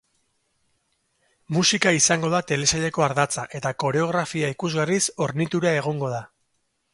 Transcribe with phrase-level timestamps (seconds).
[1.57, 6.25] Musika izango da telesaileko ardatza eta koreografia ikusgarriz hornitura egongo da.